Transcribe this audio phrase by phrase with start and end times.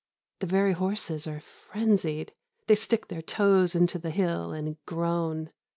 [0.39, 2.33] The very horses are frenzied.
[2.65, 5.51] They stick their toes into the hill and groan.